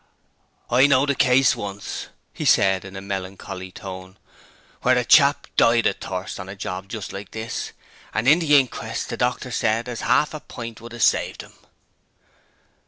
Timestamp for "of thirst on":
5.85-6.49